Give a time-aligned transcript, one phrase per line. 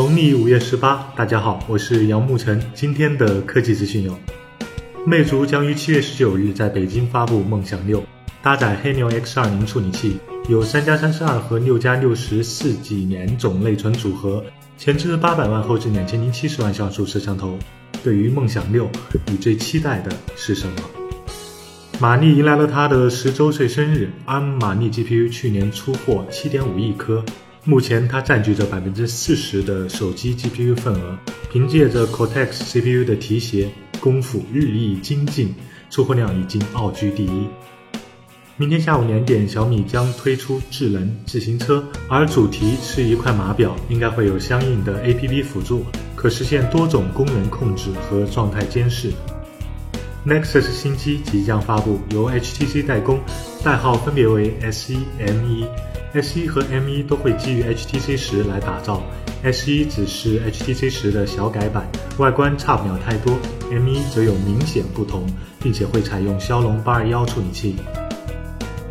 [0.00, 2.58] 农历五月十八，大家好，我是杨沐晨。
[2.72, 4.18] 今天的科技资讯有：
[5.04, 8.02] 魅族将于七月十九日在北京发布梦想六，
[8.42, 10.16] 搭载黑牛 X 二零处理器，
[10.48, 14.42] 有三加三十二和六加六十四几年种内存组合，
[14.78, 17.58] 前置八百万，后置两千零七十万像素摄像头。
[18.02, 18.88] 对于梦想六，
[19.26, 20.76] 你最期待的是什么？
[22.00, 27.22] 马丽迎来了它的十周岁生日，ARM 马力 GPU 去年出货七点五亿颗。
[27.62, 31.18] 目前，它占据着百分之四十的手机 GPU 份额。
[31.52, 33.68] 凭借着 Cortex CPU 的提携，
[34.00, 35.54] 功夫日益精进，
[35.90, 37.46] 出货量已经傲居第一。
[38.56, 45.84] 明天下午两点，小米将推出智能自行车，而主题是一块码表，应该会有相应的 APP 辅助，
[46.16, 49.12] 可实现多种功能控制和状态监视。
[50.26, 53.20] Nexus 新机即将发布，由 HTC 代工，
[53.62, 55.66] 代号分别为 S1、M1。
[56.12, 59.00] S1 和 M1 都会基于 HTC 十来打造
[59.44, 61.88] ，S1 只是 HTC 十的小改版，
[62.18, 63.38] 外观差不了太多
[63.70, 65.24] ；M1 则有明显不同，
[65.62, 67.76] 并且会采用骁龙八二幺处理器。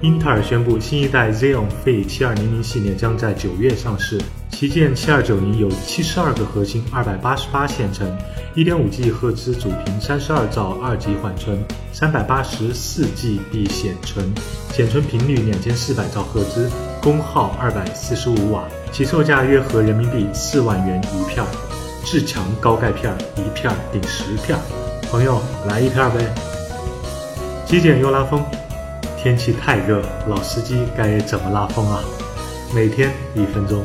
[0.02, 4.18] 英特尔宣布，新一代 Xeon Phi 七二零零系列将在九月上市。
[4.50, 8.10] 旗舰七二九零有七十二个核心，二百八十八线程，
[8.56, 11.62] 一点五 G 赫兹主频，三十二兆二级缓存，
[11.92, 14.26] 三百八十四 GB 显存，
[14.72, 16.70] 显存频率两千四百兆赫兹，
[17.02, 21.46] 功耗二百四十五瓦，起售价约合人民币四万元一片，
[22.06, 24.58] 至强高钙片，一片顶十片，
[25.12, 26.34] 朋友来一片呗。
[27.66, 28.44] 极简又拉风，
[29.22, 32.02] 天气太热，老司机该怎么拉风啊？
[32.74, 33.84] 每天一分钟。